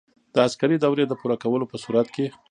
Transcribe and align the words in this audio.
د 0.33 0.35
عسکري 0.47 0.77
دورې 0.79 1.03
د 1.07 1.13
پوره 1.19 1.35
کولو 1.43 1.65
په 1.71 1.77
صورت 1.83 2.07
کې. 2.15 2.25